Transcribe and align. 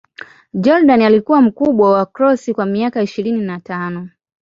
Jordan 0.53 1.01
alikuwa 1.01 1.41
mkubwa 1.41 1.91
wa 1.91 2.05
Cross 2.05 2.53
kwa 2.53 2.65
miaka 2.65 3.01
ishirini 3.01 3.41
na 3.41 3.59
tano. 3.59 4.09